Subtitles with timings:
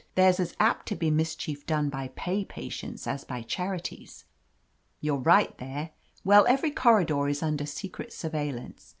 [0.15, 4.25] "There's as apt to be mischief done by pay patients as by charities."
[4.99, 5.91] "You're right, there.
[6.23, 8.89] Well, every corridor is under secret surveillance.